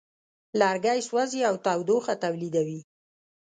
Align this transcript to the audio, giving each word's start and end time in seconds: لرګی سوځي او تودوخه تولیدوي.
لرګی 0.59 0.99
سوځي 1.07 1.41
او 1.49 1.55
تودوخه 1.65 2.13
تولیدوي. 2.23 2.79